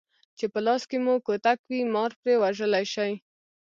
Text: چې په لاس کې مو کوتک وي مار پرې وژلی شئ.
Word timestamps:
چې 0.37 0.45
په 0.53 0.59
لاس 0.65 0.81
کې 0.89 0.97
مو 1.05 1.13
کوتک 1.25 1.59
وي 1.69 1.81
مار 1.93 2.11
پرې 2.21 2.33
وژلی 2.43 2.85
شئ. 2.93 3.11